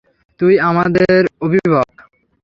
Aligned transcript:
তুই 0.39 0.53
আমাদের 0.69 1.21
অভিবাক। 1.41 1.91